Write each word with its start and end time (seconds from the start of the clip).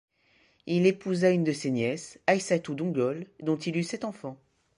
Il 0.65 0.87
épousa 0.87 1.29
une 1.29 1.43
de 1.43 1.51
ses 1.51 1.69
nièces, 1.69 2.19
Aissatou 2.25 2.73
Donghol, 2.73 3.27
dont 3.43 3.57
il 3.57 3.77
eut 3.77 3.83
sept 3.83 4.03
enfants. 4.03 4.39